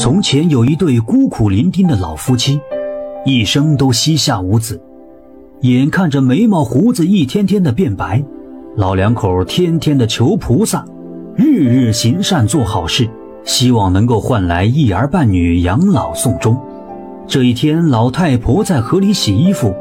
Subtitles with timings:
[0.00, 2.58] 从前有一对孤苦伶仃的老夫妻，
[3.26, 4.80] 一生都膝下无子，
[5.60, 8.24] 眼看着眉毛胡子一天天的变白，
[8.76, 10.82] 老两口天天的求菩萨，
[11.36, 13.06] 日日行善做好事，
[13.44, 16.56] 希望能够换来一儿半女养老送终。
[17.26, 19.74] 这一天，老太婆在河里洗衣服，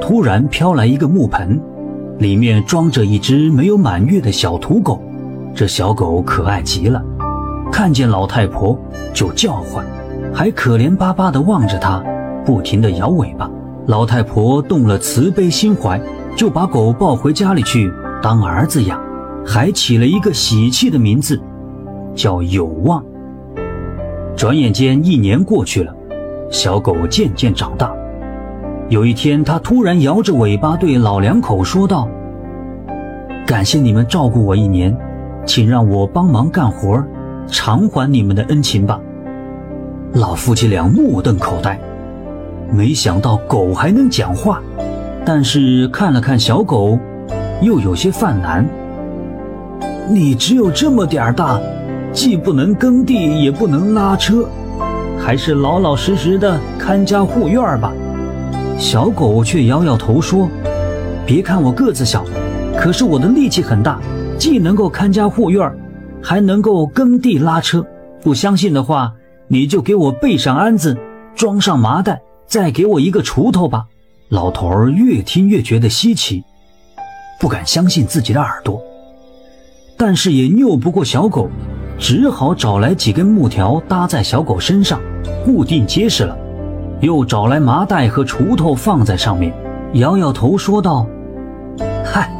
[0.00, 1.60] 突然飘来一个木盆，
[2.18, 5.02] 里面装着一只没有满月的小土狗，
[5.54, 7.04] 这小狗可爱极了。
[7.80, 8.78] 看见老太婆
[9.14, 9.82] 就叫唤，
[10.34, 12.04] 还可怜巴巴地望着她，
[12.44, 13.50] 不停地摇尾巴。
[13.86, 15.98] 老太婆动了慈悲心怀，
[16.36, 17.90] 就把狗抱回家里去
[18.22, 19.00] 当儿子养，
[19.46, 21.40] 还起了一个喜气的名字，
[22.14, 23.02] 叫有望。
[24.36, 25.90] 转眼间一年过去了，
[26.50, 27.90] 小狗渐渐长大。
[28.90, 32.06] 有一天，它突然摇着尾巴对老两口说道
[33.48, 34.94] ：“感谢你们照顾我一年，
[35.46, 37.02] 请让我帮忙干活。”
[37.50, 38.98] 偿还你们的恩情吧。
[40.14, 41.78] 老夫妻俩目瞪口呆，
[42.72, 44.60] 没想到狗还能讲话，
[45.24, 46.98] 但是看了看小狗，
[47.60, 48.66] 又有些犯难。
[50.08, 51.60] 你只有这么点儿大，
[52.12, 54.44] 既不能耕地，也不能拉车，
[55.16, 57.92] 还是老老实实的看家护院吧。
[58.76, 60.48] 小狗却摇摇头说
[61.24, 62.24] ：“别看我个子小，
[62.76, 64.00] 可是我的力气很大，
[64.36, 65.70] 既能够看家护院。”
[66.22, 67.84] 还能够耕地拉车，
[68.22, 69.14] 不相信的话，
[69.48, 70.96] 你就给我备上鞍子，
[71.34, 73.86] 装上麻袋，再给我一个锄头吧。
[74.28, 76.44] 老头儿越听越觉得稀奇，
[77.40, 78.80] 不敢相信自己的耳朵，
[79.96, 81.48] 但是也拗不过小狗，
[81.98, 85.00] 只好找来几根木条搭在小狗身上，
[85.44, 86.36] 固定结实了，
[87.00, 89.52] 又找来麻袋和锄头放在上面，
[89.94, 91.04] 摇摇头说道
[92.04, 92.30] ：“嗨，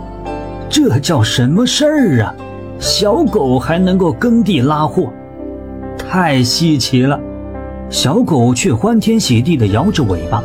[0.68, 2.34] 这叫什么事儿啊？”
[2.80, 5.12] 小狗还能够耕地拉货，
[5.98, 7.20] 太稀奇了。
[7.90, 10.42] 小狗却欢天喜地地摇着尾巴，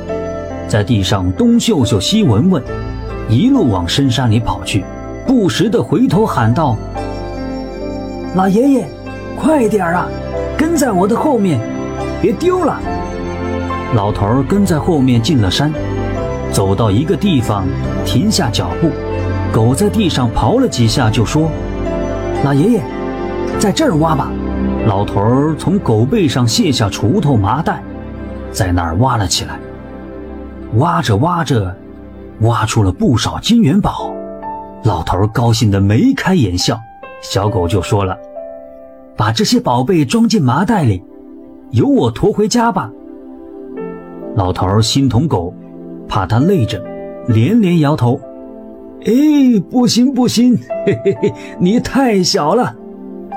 [0.67, 2.61] 在地上东嗅嗅西闻闻，
[3.29, 4.83] 一路往深山里跑去，
[5.25, 6.75] 不时地回头喊道
[8.35, 8.87] ：“老爷爷，
[9.39, 10.05] 快点啊，
[10.57, 11.57] 跟在我的后面，
[12.21, 12.77] 别丢了。”
[13.95, 15.71] 老头跟在后面进了山，
[16.51, 17.63] 走到一个地方，
[18.03, 18.89] 停下脚步，
[19.53, 21.49] 狗在地上刨了几下，就说。
[22.43, 22.83] 老爷爷，
[23.59, 24.31] 在这儿挖吧。
[24.87, 27.81] 老头儿从狗背上卸下锄头、麻袋，
[28.51, 29.59] 在那儿挖了起来。
[30.75, 31.75] 挖着挖着，
[32.41, 34.13] 挖出了不少金元宝。
[34.83, 36.79] 老头儿高兴得眉开眼笑。
[37.21, 38.15] 小狗就说了
[39.17, 41.01] ：“把这些宝贝装进麻袋里，
[41.71, 42.91] 由我驮回家吧。”
[44.35, 45.51] 老头儿心疼狗，
[46.07, 46.79] 怕它累着，
[47.27, 48.19] 连连摇头。
[49.05, 52.75] 哎，不行不行，嘿嘿嘿，你太小了，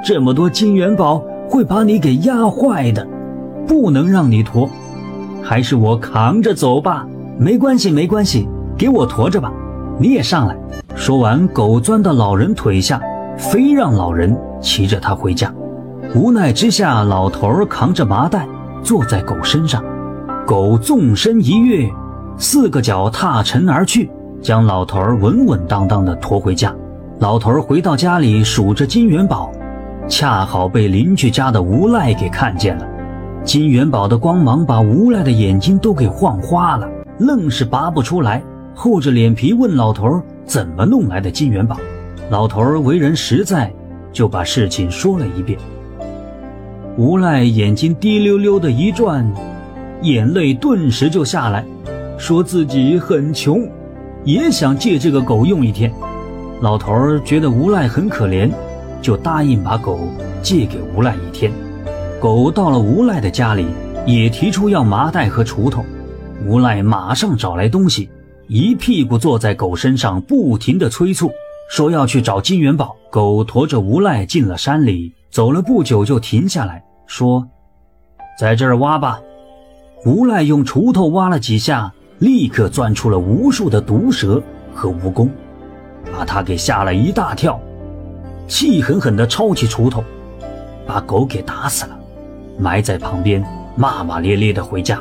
[0.03, 3.07] 这么多金元宝会把你给压坏的，
[3.67, 4.67] 不能让你驮，
[5.43, 7.07] 还是我扛着走吧。
[7.39, 8.49] 没关系没关系，
[8.79, 9.53] 给我驮着吧，
[10.01, 10.57] 你也上来。
[10.97, 12.99] 说完，狗钻到老人腿下，
[13.37, 15.53] 非让老人骑着它回家。
[16.15, 18.49] 无奈之下，老头儿扛着麻袋
[18.83, 19.85] 坐在狗身上，
[20.47, 21.87] 狗纵身一跃，
[22.39, 24.11] 四个脚踏尘而去。
[24.41, 26.75] 将老头儿稳稳当当地驮回家。
[27.19, 29.51] 老头儿回到家里数着金元宝，
[30.09, 32.87] 恰好被邻居家的无赖给看见了。
[33.45, 36.89] 金元宝的光芒把无赖的眼睛都给晃花了，
[37.19, 38.43] 愣是拔不出来，
[38.75, 41.77] 厚着脸皮问老头儿怎么弄来的金元宝。
[42.31, 43.73] 老头儿为人实在，
[44.13, 45.59] 就把事情说了一遍。
[46.97, 49.27] 无赖眼睛滴溜溜的一转，
[50.03, 51.65] 眼泪顿时就下来，
[52.19, 53.67] 说自己很穷。
[54.25, 55.93] 也想借这个狗用一天，
[56.61, 58.51] 老头儿觉得无赖很可怜，
[59.01, 60.01] 就答应把狗
[60.43, 61.53] 借给无赖一天。
[62.21, 63.67] 狗到了无赖的家里，
[64.05, 65.85] 也提出要麻袋和锄头。
[66.45, 68.09] 无赖马上找来东西，
[68.49, 71.31] 一屁股坐在狗身上，不停地催促，
[71.71, 72.97] 说要去找金元宝。
[73.11, 77.49] 狗驮着无赖进了山里，走了不久就停下来说
[78.39, 79.21] ：“在这儿挖吧。”
[80.05, 81.93] 无赖用锄头挖了几下。
[82.19, 84.43] 立刻钻出了无数的毒蛇
[84.75, 85.29] 和蜈蚣，
[86.13, 87.61] 把他给吓了一大跳，
[88.49, 90.03] 气狠狠地抄起锄头，
[90.87, 91.97] 把狗给打死了，
[92.59, 93.45] 埋在旁边，
[93.77, 95.01] 骂骂咧咧地回家。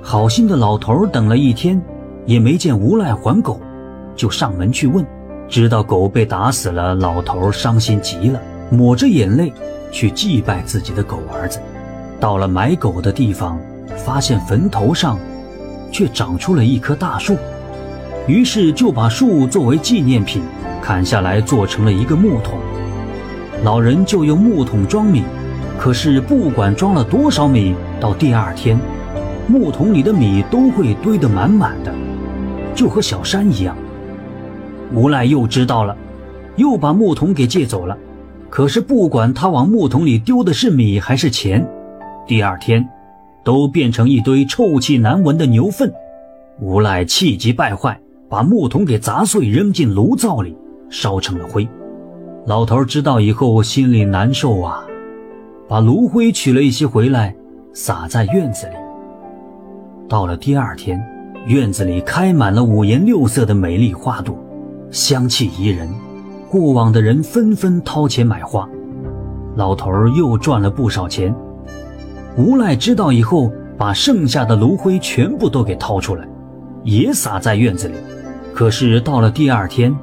[0.00, 1.80] 好心的老头等了一天，
[2.24, 3.60] 也没见无赖还狗，
[4.14, 5.04] 就上门去问，
[5.48, 6.94] 知道狗被打死了。
[6.94, 8.40] 老头伤心极了，
[8.70, 9.52] 抹着眼泪
[9.90, 11.58] 去祭拜自己的狗儿子。
[12.20, 13.58] 到了埋狗的地方，
[13.96, 15.18] 发现坟头上。
[15.90, 17.36] 却长出了一棵大树，
[18.26, 20.42] 于是就把树作为纪念品
[20.82, 22.58] 砍下来，做成了一个木桶。
[23.62, 25.22] 老人就用木桶装米，
[25.78, 28.78] 可是不管装了多少米，到第二天，
[29.46, 31.92] 木桶里的米都会堆得满满的，
[32.74, 33.76] 就和小山一样。
[34.94, 35.96] 无赖又知道了，
[36.56, 37.96] 又把木桶给借走了。
[38.48, 41.64] 可是不管他往木桶里丢的是米还是钱，
[42.26, 42.88] 第二天，
[43.44, 45.92] 都变成一堆臭气难闻的牛粪。
[46.60, 47.98] 无赖气急败坏，
[48.28, 50.56] 把木桶给砸碎，扔进炉灶里，
[50.88, 51.66] 烧成了灰。
[52.46, 54.84] 老头知道以后，心里难受啊。
[55.68, 57.34] 把炉灰取了一些回来，
[57.72, 58.72] 撒在院子里。
[60.08, 61.00] 到了第二天，
[61.46, 64.36] 院子里开满了五颜六色的美丽花朵，
[64.90, 65.88] 香气宜人。
[66.50, 68.68] 过往的人纷纷掏钱买花，
[69.54, 71.32] 老头又赚了不少钱。
[72.36, 76.26] 无赖知道以后，把剩下的炉灰全部都给掏出来，
[76.84, 77.94] 也撒在院子里。
[78.54, 79.94] 可是到了第二天，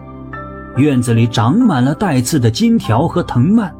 [0.75, 3.73] 院子里长满了带刺的金条和藤蔓。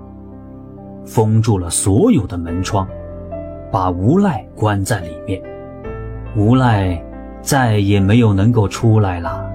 [1.05, 2.87] 封住了所有的门窗，
[3.71, 5.41] 把无赖关在里面。
[6.35, 7.01] 无赖
[7.41, 9.49] 再也没有能够出来了。